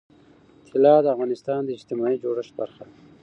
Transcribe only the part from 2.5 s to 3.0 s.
برخه ده.